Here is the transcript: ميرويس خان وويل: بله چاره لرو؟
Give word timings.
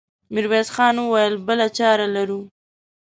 ميرويس 0.33 0.69
خان 0.75 0.95
وويل: 1.01 1.33
بله 1.47 1.67
چاره 1.77 2.07
لرو؟ 2.15 2.41